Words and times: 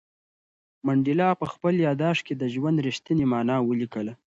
منډېلا 0.85 1.29
په 1.41 1.45
خپل 1.53 1.73
یادښت 1.85 2.21
کې 2.27 2.33
د 2.37 2.43
ژوند 2.53 2.77
رښتینې 2.87 3.25
مانا 3.31 3.57
ولیکله. 3.61 4.13